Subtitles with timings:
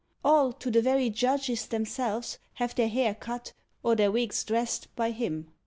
[0.25, 3.53] All, to the very judges themselves, have their hair cut,
[3.83, 5.51] or their wigs dressed, by him.